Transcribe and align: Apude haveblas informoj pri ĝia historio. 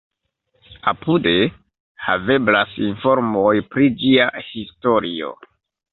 Apude 0.91 1.33
haveblas 2.05 2.73
informoj 2.89 3.55
pri 3.75 3.91
ĝia 4.01 4.29
historio. 4.49 5.31